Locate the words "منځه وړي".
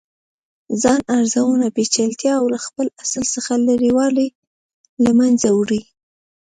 5.19-5.81